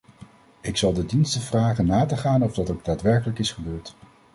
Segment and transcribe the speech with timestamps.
[0.61, 3.95] Ik zal de diensten vragen na te gaan of dat ook daadwerkelijk is gebeurd.